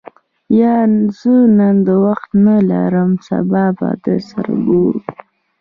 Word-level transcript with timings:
یا، 0.59 0.75
زه 1.17 1.33
نن 1.57 1.77
وخت 2.05 2.29
نه 2.45 2.55
لرم 2.69 3.11
سبا 3.27 3.65
به 3.77 3.89
سره 4.29 4.55
ګورو. 4.67 4.99